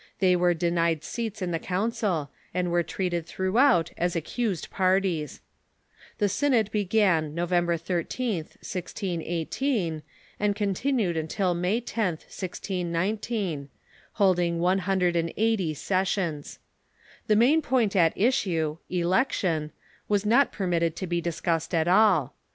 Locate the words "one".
14.57-14.79